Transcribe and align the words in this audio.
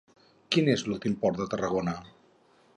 Quin 0.55 0.71
és 0.75 0.85
l'últim 0.87 1.15
port 1.25 1.43
de 1.43 1.47
Tarragona? 1.53 1.97